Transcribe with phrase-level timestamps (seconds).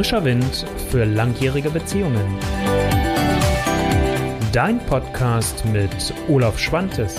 [0.00, 2.38] Frischer Wind für langjährige Beziehungen.
[4.50, 5.90] Dein Podcast mit
[6.26, 7.16] Olaf Schwantes.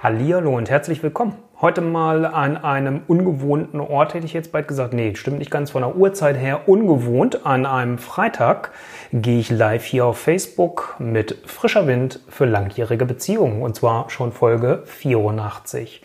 [0.00, 1.34] Hallihallo und herzlich willkommen.
[1.60, 4.94] Heute mal an einem ungewohnten Ort, hätte ich jetzt bald gesagt.
[4.94, 6.68] Nee, stimmt nicht ganz von der Uhrzeit her.
[6.68, 7.44] Ungewohnt.
[7.44, 8.70] An einem Freitag
[9.12, 13.60] gehe ich live hier auf Facebook mit frischer Wind für langjährige Beziehungen.
[13.60, 16.00] Und zwar schon Folge 84.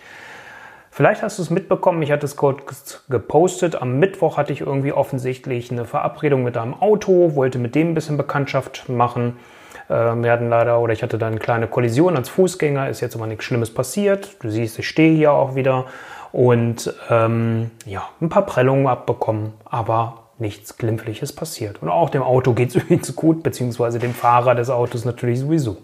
[0.89, 3.75] Vielleicht hast du es mitbekommen, ich hatte es kurz gepostet.
[3.75, 7.93] Am Mittwoch hatte ich irgendwie offensichtlich eine Verabredung mit einem Auto, wollte mit dem ein
[7.93, 9.37] bisschen Bekanntschaft machen.
[9.89, 13.15] Äh, wir hatten leider, oder ich hatte dann eine kleine Kollision als Fußgänger, ist jetzt
[13.15, 14.35] aber nichts Schlimmes passiert.
[14.41, 15.85] Du siehst, ich stehe hier auch wieder
[16.31, 21.81] und ähm, ja, ein paar Prellungen abbekommen, aber nichts Glimpfliches passiert.
[21.81, 25.77] Und auch dem Auto geht es übrigens gut, beziehungsweise dem Fahrer des Autos natürlich sowieso.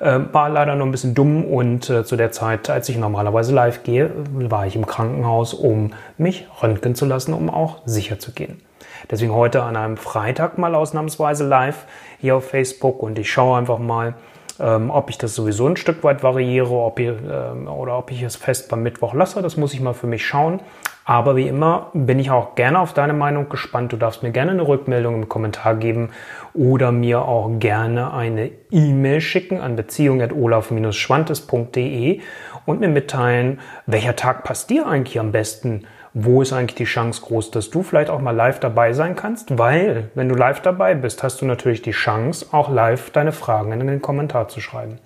[0.00, 3.54] Äh, war leider nur ein bisschen dumm und äh, zu der Zeit, als ich normalerweise
[3.54, 8.32] live gehe, war ich im Krankenhaus, um mich röntgen zu lassen, um auch sicher zu
[8.32, 8.60] gehen.
[9.08, 11.86] Deswegen heute an einem Freitag mal ausnahmsweise live
[12.18, 14.14] hier auf Facebook und ich schaue einfach mal,
[14.60, 18.22] ähm, ob ich das sowieso ein Stück weit variiere ob ich, ähm, oder ob ich
[18.22, 19.40] es fest beim Mittwoch lasse.
[19.42, 20.60] Das muss ich mal für mich schauen.
[21.04, 23.92] Aber wie immer bin ich auch gerne auf deine Meinung gespannt.
[23.92, 26.10] Du darfst mir gerne eine Rückmeldung im Kommentar geben
[26.54, 32.20] oder mir auch gerne eine E-Mail schicken an beziehung.olaf-schwantes.de
[32.66, 37.22] und mir mitteilen, welcher Tag passt dir eigentlich am besten wo ist eigentlich die Chance
[37.22, 40.94] groß, dass du vielleicht auch mal live dabei sein kannst, weil wenn du live dabei
[40.94, 44.98] bist, hast du natürlich die Chance, auch live deine Fragen in den Kommentar zu schreiben.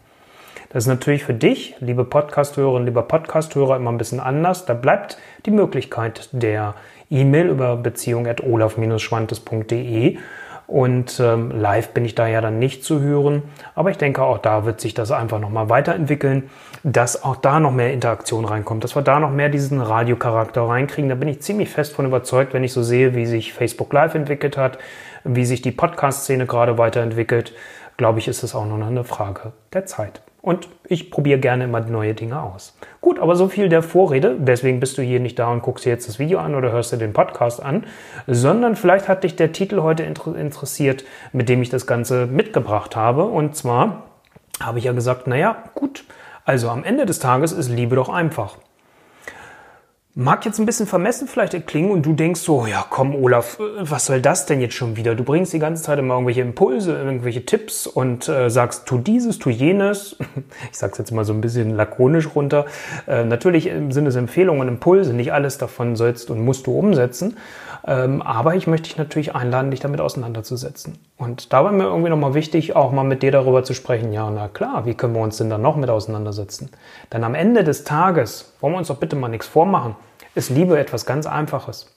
[0.71, 4.65] Das ist natürlich für dich, liebe Podcasthörerinnen, lieber Podcasthörer, immer ein bisschen anders.
[4.65, 6.75] Da bleibt die Möglichkeit der
[7.11, 10.19] E-Mail über beziehung.olaf-schwantes.de
[10.67, 13.43] und ähm, live bin ich da ja dann nicht zu hören.
[13.75, 16.51] Aber ich denke, auch da wird sich das einfach nochmal weiterentwickeln,
[16.83, 21.09] dass auch da noch mehr Interaktion reinkommt, dass wir da noch mehr diesen Radiocharakter reinkriegen.
[21.09, 24.15] Da bin ich ziemlich fest von überzeugt, wenn ich so sehe, wie sich Facebook Live
[24.15, 24.79] entwickelt hat,
[25.25, 27.53] wie sich die Podcast-Szene gerade weiterentwickelt.
[27.97, 30.23] Glaube ich, ist es auch nur noch eine Frage der Zeit.
[30.43, 32.77] Und ich probiere gerne immer neue Dinge aus.
[33.01, 34.37] Gut, aber so viel der Vorrede.
[34.39, 36.93] Deswegen bist du hier nicht da und guckst dir jetzt das Video an oder hörst
[36.93, 37.85] dir den Podcast an,
[38.27, 43.25] sondern vielleicht hat dich der Titel heute interessiert, mit dem ich das Ganze mitgebracht habe.
[43.25, 44.03] Und zwar
[44.61, 46.05] habe ich ja gesagt, naja, gut,
[46.45, 48.59] also am Ende des Tages ist Liebe doch einfach.
[50.17, 54.07] Mag jetzt ein bisschen vermessen vielleicht klingen und du denkst so, ja komm Olaf, was
[54.07, 55.17] soll das denn jetzt schon wieder?
[55.17, 59.41] Du bringst die ganze Zeit immer irgendwelche Impulse, irgendwelche Tipps und äh, sagst, tu dieses,
[59.41, 60.17] tu jenes.
[60.71, 62.67] Ich sag's jetzt mal so ein bisschen lakonisch runter.
[63.09, 67.37] Äh, natürlich sind es Empfehlungen und Impulse, nicht alles davon sollst und musst du umsetzen.
[67.87, 70.99] Ähm, aber ich möchte dich natürlich einladen, dich damit auseinanderzusetzen.
[71.19, 74.13] Und da war mir irgendwie nochmal wichtig, auch mal mit dir darüber zu sprechen.
[74.13, 76.71] Ja, na klar, wie können wir uns denn da noch mit auseinandersetzen?
[77.13, 79.97] Denn am Ende des Tages, wollen wir uns doch bitte mal nichts vormachen,
[80.35, 81.95] ist Liebe etwas ganz Einfaches.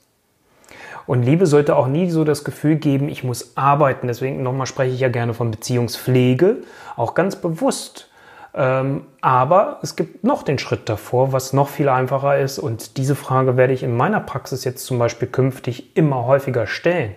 [1.06, 4.08] Und Liebe sollte auch nie so das Gefühl geben, ich muss arbeiten.
[4.08, 6.58] Deswegen nochmal spreche ich ja gerne von Beziehungspflege,
[6.98, 8.10] auch ganz bewusst.
[8.54, 12.60] Ähm, aber es gibt noch den Schritt davor, was noch viel einfacher ist.
[12.60, 17.14] Und diese Frage werde ich in meiner Praxis jetzt zum Beispiel künftig immer häufiger stellen.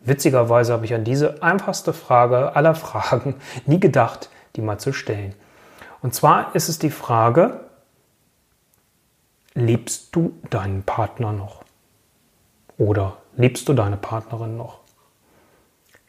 [0.00, 3.36] Witzigerweise habe ich an diese einfachste Frage aller Fragen
[3.66, 5.34] nie gedacht, die mal zu stellen.
[6.02, 7.60] Und zwar ist es die Frage,
[9.54, 11.62] liebst du deinen Partner noch?
[12.78, 14.80] Oder liebst du deine Partnerin noch?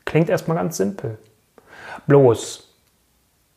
[0.05, 1.17] Klingt erstmal ganz simpel.
[2.07, 2.69] Bloß,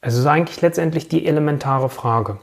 [0.01, 2.39] es ist eigentlich letztendlich die elementare Frage.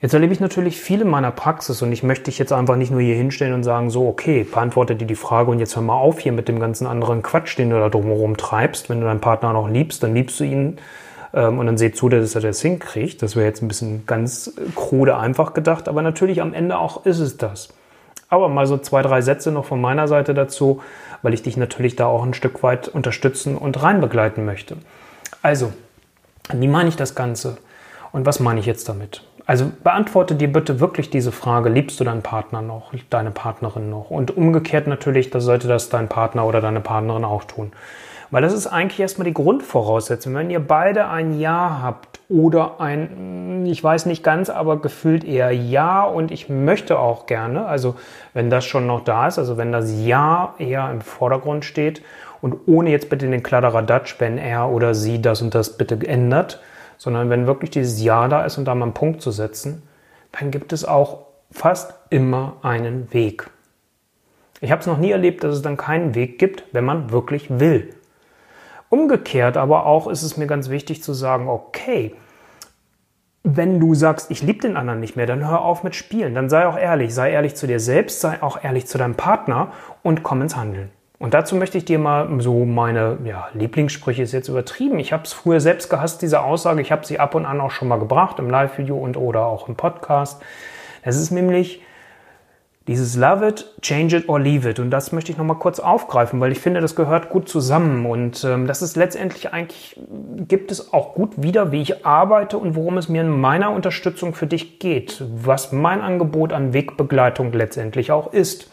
[0.00, 2.90] Jetzt erlebe ich natürlich viel in meiner Praxis und ich möchte dich jetzt einfach nicht
[2.90, 5.94] nur hier hinstellen und sagen, so, okay, beantworte dir die Frage und jetzt hör mal
[5.94, 8.90] auf hier mit dem ganzen anderen Quatsch, den du da drumherum treibst.
[8.90, 10.78] Wenn du deinen Partner noch liebst, dann liebst du ihn
[11.36, 13.22] ähm, und dann seht zu, dass er das hinkriegt.
[13.22, 17.20] Das wäre jetzt ein bisschen ganz krude einfach gedacht, aber natürlich am Ende auch ist
[17.20, 17.68] es das.
[18.28, 20.82] Aber mal so zwei, drei Sätze noch von meiner Seite dazu,
[21.22, 24.78] weil ich dich natürlich da auch ein Stück weit unterstützen und rein begleiten möchte.
[25.42, 25.72] Also,
[26.52, 27.58] wie meine ich das Ganze?
[28.10, 29.22] Und was meine ich jetzt damit?
[29.44, 34.10] Also beantworte dir bitte wirklich diese Frage, liebst du deinen Partner noch, deine Partnerin noch?
[34.10, 37.72] Und umgekehrt natürlich, da sollte das dein Partner oder deine Partnerin auch tun.
[38.30, 40.34] Weil das ist eigentlich erstmal die Grundvoraussetzung.
[40.34, 45.52] Wenn ihr beide ein Ja habt oder ein, ich weiß nicht ganz, aber gefühlt eher
[45.52, 47.94] Ja und ich möchte auch gerne, also
[48.34, 52.02] wenn das schon noch da ist, also wenn das Ja eher im Vordergrund steht
[52.40, 56.60] und ohne jetzt bitte den Kladderadatsch, wenn er oder sie das und das bitte ändert,
[56.98, 59.82] sondern wenn wirklich dieses Ja da ist und da mal einen Punkt zu setzen,
[60.32, 63.50] dann gibt es auch fast immer einen Weg.
[64.60, 67.60] Ich habe es noch nie erlebt, dass es dann keinen Weg gibt, wenn man wirklich
[67.60, 67.94] will.
[68.88, 72.14] Umgekehrt aber auch ist es mir ganz wichtig zu sagen, okay,
[73.42, 76.34] wenn du sagst, ich liebe den anderen nicht mehr, dann hör auf mit Spielen.
[76.34, 77.14] Dann sei auch ehrlich.
[77.14, 79.72] Sei ehrlich zu dir selbst, sei auch ehrlich zu deinem Partner
[80.02, 80.90] und komm ins Handeln.
[81.18, 84.98] Und dazu möchte ich dir mal so meine ja, Lieblingssprüche ist jetzt übertrieben.
[84.98, 86.82] Ich habe es früher selbst gehasst, diese Aussage.
[86.82, 89.68] Ich habe sie ab und an auch schon mal gebracht im Live-Video und oder auch
[89.68, 90.42] im Podcast.
[91.02, 91.82] Es ist nämlich,
[92.86, 94.78] dieses Love it, change it or leave it.
[94.78, 98.06] Und das möchte ich nochmal kurz aufgreifen, weil ich finde, das gehört gut zusammen.
[98.06, 99.98] Und ähm, das ist letztendlich eigentlich,
[100.46, 104.34] gibt es auch gut wieder, wie ich arbeite und worum es mir in meiner Unterstützung
[104.34, 105.24] für dich geht.
[105.34, 108.70] Was mein Angebot an Wegbegleitung letztendlich auch ist.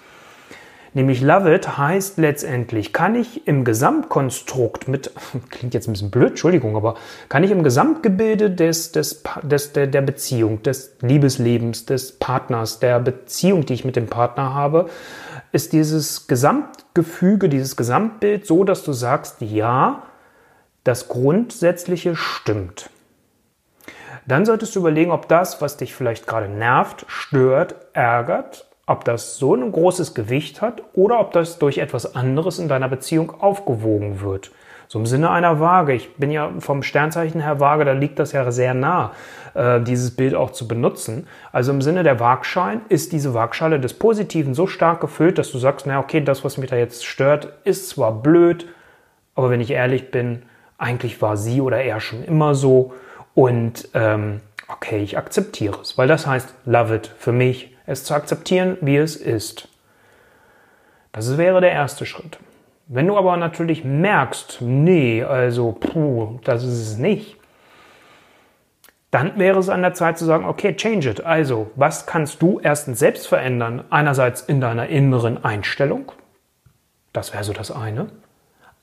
[0.95, 5.11] Nämlich Love It heißt letztendlich, kann ich im Gesamtkonstrukt mit,
[5.49, 6.95] klingt jetzt ein bisschen blöd, Entschuldigung, aber
[7.29, 12.99] kann ich im Gesamtgebilde des, des, des, der, der Beziehung, des Liebeslebens, des Partners, der
[12.99, 14.87] Beziehung, die ich mit dem Partner habe,
[15.51, 20.03] ist dieses Gesamtgefüge, dieses Gesamtbild so, dass du sagst, ja,
[20.83, 22.89] das Grundsätzliche stimmt.
[24.27, 29.37] Dann solltest du überlegen, ob das, was dich vielleicht gerade nervt, stört, ärgert, ob das
[29.37, 34.21] so ein großes Gewicht hat oder ob das durch etwas anderes in deiner Beziehung aufgewogen
[34.21, 34.51] wird.
[34.87, 35.93] So im Sinne einer Waage.
[35.93, 39.11] Ich bin ja vom Sternzeichen her Waage, da liegt das ja sehr nah,
[39.53, 41.27] äh, dieses Bild auch zu benutzen.
[41.51, 45.57] Also im Sinne der Waagschein ist diese Waagschale des Positiven so stark gefüllt, dass du
[45.57, 48.67] sagst, na okay, das, was mich da jetzt stört, ist zwar blöd,
[49.33, 50.43] aber wenn ich ehrlich bin,
[50.77, 52.93] eigentlich war sie oder er schon immer so
[53.33, 58.13] und ähm, okay, ich akzeptiere es, weil das heißt, love it für mich, es zu
[58.13, 59.67] akzeptieren, wie es ist.
[61.11, 62.39] Das wäre der erste Schritt.
[62.87, 67.37] Wenn du aber natürlich merkst, nee, also, puh, das ist es nicht,
[69.11, 71.23] dann wäre es an der Zeit zu sagen, okay, change it.
[71.23, 73.83] Also, was kannst du erstens selbst verändern?
[73.91, 76.11] Einerseits in deiner inneren Einstellung.
[77.13, 78.07] Das wäre so das eine.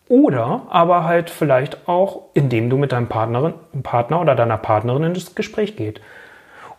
[0.08, 5.14] Oder aber halt vielleicht auch, indem du mit deinem Partnerin, Partner oder deiner Partnerin in
[5.14, 6.00] das Gespräch geht.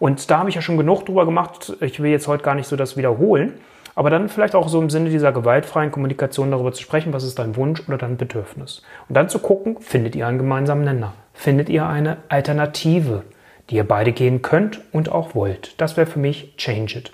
[0.02, 1.74] Und da habe ich ja schon genug drüber gemacht.
[1.80, 3.54] Ich will jetzt heute gar nicht so das wiederholen.
[3.94, 7.38] Aber dann vielleicht auch so im Sinne dieser gewaltfreien Kommunikation darüber zu sprechen, was ist
[7.38, 8.82] dein Wunsch oder dein Bedürfnis.
[9.08, 11.14] Und dann zu gucken, findet ihr einen gemeinsamen Nenner?
[11.36, 13.22] Findet ihr eine Alternative,
[13.70, 15.80] die ihr beide gehen könnt und auch wollt?
[15.80, 17.12] Das wäre für mich Change It.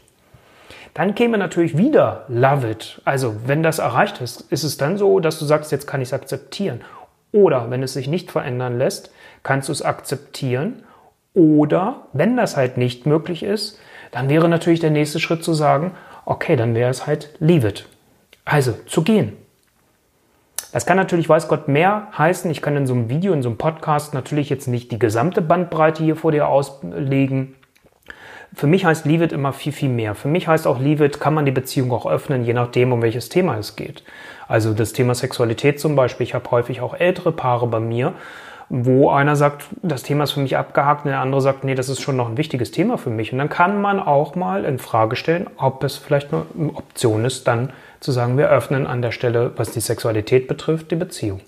[0.94, 3.01] Dann käme natürlich wieder Love It.
[3.04, 6.07] Also wenn das erreicht ist, ist es dann so, dass du sagst, jetzt kann ich
[6.07, 6.86] es akzeptieren.
[7.33, 9.12] Oder wenn es sich nicht verändern lässt,
[9.44, 10.83] kannst du es akzeptieren
[11.38, 13.80] oder wenn das halt nicht möglich ist,
[14.10, 15.92] dann wäre natürlich der nächste Schritt zu sagen,
[16.25, 17.86] okay, dann wäre es halt leave it.
[18.44, 19.34] Also zu gehen.
[20.74, 22.50] Das kann natürlich, weiß Gott, mehr heißen.
[22.50, 25.44] Ich kann in so einem Video, in so einem Podcast natürlich jetzt nicht die gesamte
[25.44, 27.56] Bandbreite hier vor dir auslegen.
[28.56, 30.16] Für mich heißt Leave It immer viel, viel mehr.
[30.16, 33.04] Für mich heißt auch Leave It, kann man die Beziehung auch öffnen, je nachdem, um
[33.04, 34.04] welches Thema es geht.
[34.48, 36.25] Also das Thema Sexualität zum Beispiel.
[36.25, 38.13] Ich habe häufig auch ältere Paare bei mir,
[38.69, 41.88] wo einer sagt, das Thema ist für mich abgehakt und der andere sagt, nee, das
[41.88, 43.31] ist schon noch ein wichtiges Thema für mich.
[43.31, 46.44] Und dann kann man auch mal in Frage stellen, ob es vielleicht eine
[46.74, 47.72] Option ist, dann
[48.02, 51.40] zu sagen, wir öffnen an der Stelle, was die Sexualität betrifft, die Beziehung.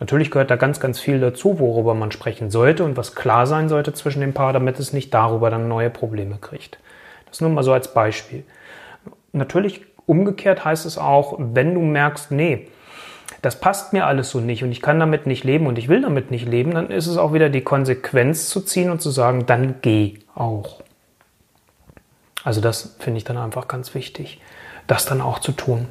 [0.00, 3.68] Natürlich gehört da ganz, ganz viel dazu, worüber man sprechen sollte und was klar sein
[3.68, 6.78] sollte zwischen dem Paar, damit es nicht darüber dann neue Probleme kriegt.
[7.28, 8.44] Das nur mal so als Beispiel.
[9.32, 12.68] Natürlich umgekehrt heißt es auch, wenn du merkst, nee,
[13.42, 16.02] das passt mir alles so nicht und ich kann damit nicht leben und ich will
[16.02, 19.46] damit nicht leben, dann ist es auch wieder die Konsequenz zu ziehen und zu sagen,
[19.46, 20.82] dann geh auch.
[22.44, 24.40] Also das finde ich dann einfach ganz wichtig,
[24.86, 25.88] das dann auch zu tun.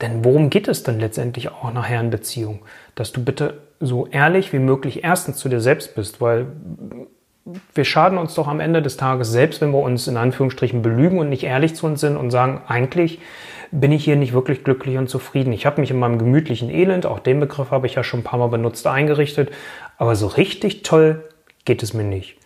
[0.00, 2.60] Denn worum geht es dann letztendlich auch nachher in Beziehung?
[2.94, 6.46] Dass du bitte so ehrlich wie möglich erstens zu dir selbst bist, weil
[7.74, 11.18] wir schaden uns doch am Ende des Tages selbst, wenn wir uns in Anführungsstrichen belügen
[11.18, 13.20] und nicht ehrlich zu uns sind und sagen, eigentlich
[13.70, 15.52] bin ich hier nicht wirklich glücklich und zufrieden.
[15.52, 18.24] Ich habe mich in meinem gemütlichen Elend, auch den Begriff habe ich ja schon ein
[18.24, 19.50] paar Mal benutzt, eingerichtet,
[19.98, 21.24] aber so richtig toll
[21.64, 22.36] geht es mir nicht.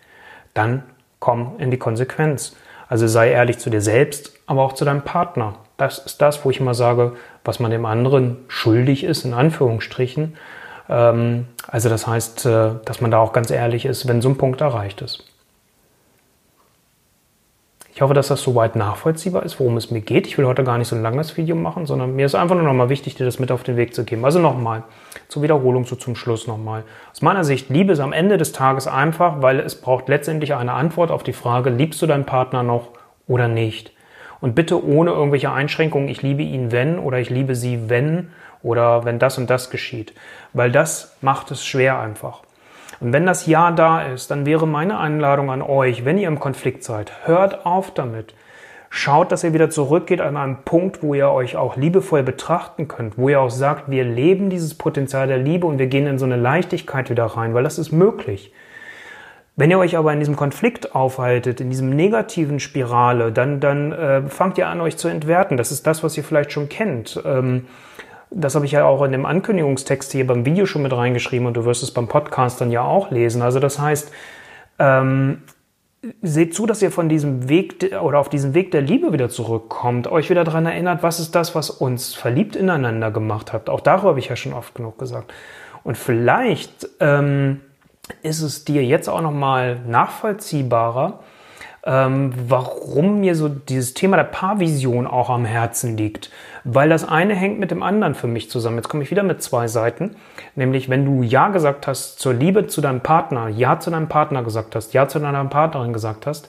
[0.55, 0.83] Dann
[1.21, 2.57] komm in die Konsequenz.
[2.89, 5.55] Also sei ehrlich zu dir selbst, aber auch zu deinem Partner.
[5.77, 10.37] Das ist das, wo ich immer sage, was man dem anderen schuldig ist, in Anführungsstrichen.
[10.93, 14.37] Ähm, also das heißt, äh, dass man da auch ganz ehrlich ist, wenn so ein
[14.37, 15.25] Punkt erreicht ist.
[17.95, 20.27] Ich hoffe, dass das soweit nachvollziehbar ist, worum es mir geht.
[20.27, 22.65] Ich will heute gar nicht so ein langes Video machen, sondern mir ist einfach nur
[22.65, 24.25] nochmal wichtig, dir das mit auf den Weg zu geben.
[24.25, 24.83] Also nochmal,
[25.29, 26.85] zur Wiederholung, so zum Schluss nochmal.
[27.13, 30.73] Aus meiner Sicht, Liebe ist am Ende des Tages einfach, weil es braucht letztendlich eine
[30.73, 32.89] Antwort auf die Frage, liebst du deinen Partner noch
[33.27, 33.93] oder nicht?
[34.41, 38.31] Und bitte ohne irgendwelche Einschränkungen, ich liebe ihn, wenn oder ich liebe sie, wenn
[38.63, 40.15] oder wenn das und das geschieht.
[40.53, 42.43] Weil das macht es schwer einfach.
[43.01, 46.39] Und wenn das Ja da ist, dann wäre meine Einladung an euch, wenn ihr im
[46.39, 48.35] Konflikt seid, hört auf damit.
[48.91, 53.17] Schaut, dass ihr wieder zurückgeht an einen Punkt, wo ihr euch auch liebevoll betrachten könnt,
[53.17, 56.27] wo ihr auch sagt, wir leben dieses Potenzial der Liebe und wir gehen in so
[56.27, 58.53] eine Leichtigkeit wieder rein, weil das ist möglich.
[59.57, 64.23] Wenn ihr euch aber in diesem Konflikt aufhaltet, in diesem negativen Spirale, dann, dann äh,
[64.29, 65.57] fangt ihr an, euch zu entwerten.
[65.57, 67.21] Das ist das, was ihr vielleicht schon kennt.
[67.25, 67.67] Ähm,
[68.35, 71.57] das habe ich ja auch in dem Ankündigungstext hier beim Video schon mit reingeschrieben und
[71.57, 73.43] du wirst es beim Podcast dann ja auch lesen.
[73.43, 74.11] Also das heißt,
[74.79, 75.43] ähm,
[76.21, 80.09] seht zu, dass ihr von diesem Weg oder auf diesen Weg der Liebe wieder zurückkommt,
[80.09, 83.71] euch wieder daran erinnert, was ist das, was uns verliebt ineinander gemacht hat.
[83.71, 85.33] Auch darüber habe ich ja schon oft genug gesagt.
[85.85, 87.61] Und vielleicht ähm,
[88.23, 91.21] ist es dir jetzt auch nochmal nachvollziehbarer,
[91.85, 96.31] ähm, warum mir so dieses Thema der Paarvision auch am Herzen liegt.
[96.65, 98.77] Weil das eine hängt mit dem anderen für mich zusammen.
[98.77, 100.17] Jetzt komme ich wieder mit zwei Seiten.
[100.55, 104.43] Nämlich, wenn du Ja gesagt hast zur Liebe zu deinem Partner, Ja zu deinem Partner
[104.43, 106.49] gesagt hast, Ja zu deiner Partnerin gesagt hast,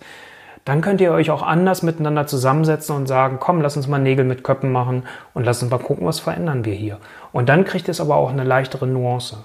[0.66, 4.24] dann könnt ihr euch auch anders miteinander zusammensetzen und sagen, komm, lass uns mal Nägel
[4.24, 5.04] mit Köppen machen
[5.34, 7.00] und lass uns mal gucken, was verändern wir hier.
[7.34, 9.44] Und dann kriegt es aber auch eine leichtere Nuance.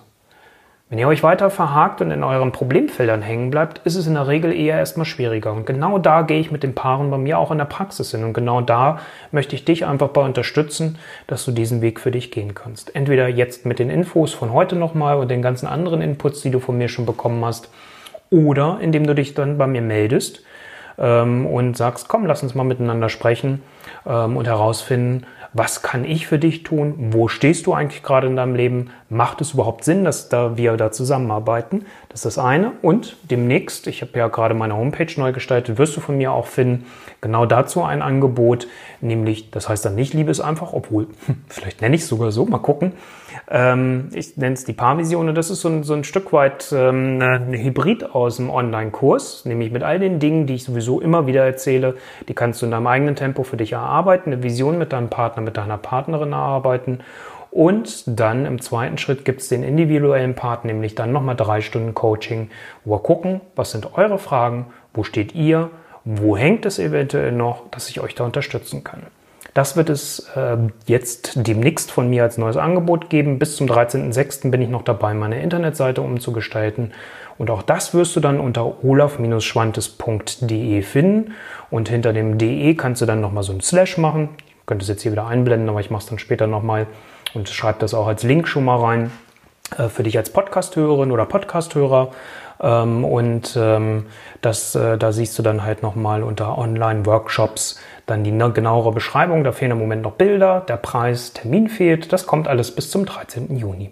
[0.90, 4.26] Wenn ihr euch weiter verhakt und in euren Problemfeldern hängen bleibt, ist es in der
[4.26, 5.52] Regel eher erstmal schwieriger.
[5.52, 8.24] Und genau da gehe ich mit den Paaren bei mir auch in der Praxis hin.
[8.24, 8.98] Und genau da
[9.30, 12.96] möchte ich dich einfach bei unterstützen, dass du diesen Weg für dich gehen kannst.
[12.96, 16.58] Entweder jetzt mit den Infos von heute nochmal und den ganzen anderen Inputs, die du
[16.58, 17.68] von mir schon bekommen hast,
[18.30, 20.42] oder indem du dich dann bei mir meldest
[20.98, 23.62] ähm, und sagst, komm, lass uns mal miteinander sprechen
[24.06, 25.26] ähm, und herausfinden,
[25.58, 26.94] was kann ich für dich tun?
[27.10, 28.90] Wo stehst du eigentlich gerade in deinem Leben?
[29.10, 31.84] Macht es überhaupt Sinn, dass da wir da zusammenarbeiten?
[32.08, 32.72] Das ist das eine.
[32.80, 36.46] Und demnächst, ich habe ja gerade meine Homepage neu gestaltet, wirst du von mir auch
[36.46, 36.86] finden,
[37.20, 38.68] genau dazu ein Angebot,
[39.00, 41.08] nämlich, das heißt dann nicht Liebe ist einfach, obwohl,
[41.48, 42.92] vielleicht nenne ich es sogar so, mal gucken.
[43.50, 45.28] Ähm, ich nenne es die Paarvision.
[45.28, 49.44] Und das ist so ein, so ein Stück weit ähm, ein Hybrid aus dem Online-Kurs,
[49.44, 51.96] nämlich mit all den Dingen, die ich sowieso immer wieder erzähle,
[52.28, 55.42] die kannst du in deinem eigenen Tempo für dich erarbeiten, eine Vision mit deinem Partner,
[55.42, 57.00] mit deiner Partnerin erarbeiten.
[57.50, 61.94] Und dann im zweiten Schritt gibt es den individuellen Part, nämlich dann nochmal drei Stunden
[61.94, 62.50] Coaching,
[62.84, 65.70] wo wir gucken, was sind eure Fragen, wo steht ihr,
[66.04, 69.02] wo hängt es eventuell noch, dass ich euch da unterstützen kann.
[69.58, 73.40] Das wird es äh, jetzt demnächst von mir als neues Angebot geben.
[73.40, 74.52] Bis zum 13.06.
[74.52, 76.92] bin ich noch dabei, meine Internetseite umzugestalten.
[77.38, 81.34] Und auch das wirst du dann unter olaf-schwantes.de finden.
[81.72, 84.28] Und hinter dem DE kannst du dann nochmal so ein Slash machen.
[84.60, 86.86] Ich könnte es jetzt hier wieder einblenden, aber ich mache es dann später nochmal
[87.34, 89.10] und schreibe das auch als Link schon mal rein
[89.76, 92.12] äh, für dich als Podcast-Hörerin oder Podcast-Hörer.
[92.60, 94.06] Ähm, und ähm,
[94.40, 99.44] das, äh, da siehst du dann halt nochmal unter Online-Workshops dann die genauere Beschreibung.
[99.44, 102.12] Da fehlen im Moment noch Bilder, der Preis, Termin fehlt.
[102.12, 103.56] Das kommt alles bis zum 13.
[103.56, 103.90] Juni.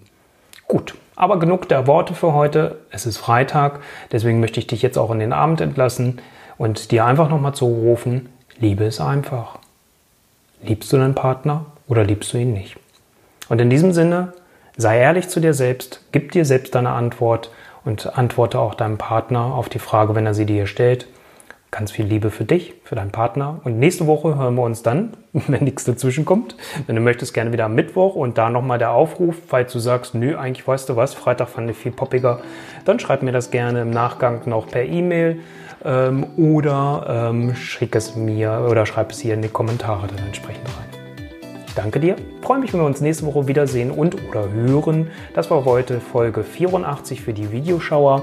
[0.67, 2.79] Gut, aber genug der Worte für heute.
[2.91, 3.81] Es ist Freitag,
[4.11, 6.21] deswegen möchte ich dich jetzt auch in den Abend entlassen
[6.59, 9.59] und dir einfach nochmal zurufen, Liebe ist einfach.
[10.63, 12.79] Liebst du deinen Partner oder liebst du ihn nicht?
[13.49, 14.33] Und in diesem Sinne,
[14.77, 17.51] sei ehrlich zu dir selbst, gib dir selbst deine Antwort
[17.85, 21.07] und antworte auch deinem Partner auf die Frage, wenn er sie dir stellt.
[21.77, 23.61] Ganz viel Liebe für dich, für deinen Partner.
[23.65, 26.57] Und nächste Woche hören wir uns dann, wenn nichts dazwischen kommt.
[26.87, 30.15] Wenn du möchtest, gerne wieder am Mittwoch und da nochmal der Aufruf, falls du sagst,
[30.15, 32.41] nö, eigentlich weißt du was, Freitag fand ich viel poppiger,
[32.87, 35.41] dann schreib mir das gerne im Nachgang noch per E-Mail
[35.85, 40.67] ähm, oder ähm, schick es mir oder schreib es hier in die Kommentare dann entsprechend
[40.69, 40.87] rein
[41.75, 42.17] danke dir.
[42.41, 45.11] Freue mich, wenn wir uns nächste Woche wiedersehen und oder hören.
[45.35, 48.23] Das war heute Folge 84 für die Videoschauer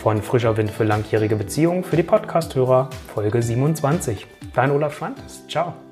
[0.00, 4.26] von Frischer Wind für langjährige Beziehungen für die Podcasthörer Folge 27.
[4.54, 5.46] Dein Olaf Schwantes.
[5.46, 5.89] Ciao.